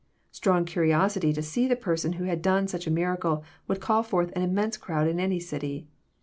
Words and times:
Strong 0.31 0.65
curiosity 0.65 1.31
to 1.31 1.43
see 1.43 1.67
the 1.67 1.75
Person 1.75 2.13
who 2.13 2.23
had 2.23 2.41
done 2.41 2.67
such 2.67 2.87
a 2.87 2.89
miracle 2.89 3.43
would 3.67 3.79
call 3.79 4.01
forth 4.01 4.31
an 4.35 4.41
immense 4.41 4.75
crowd 4.75 5.07
In 5.07 5.19
any 5.19 5.39
city. 5.39 5.85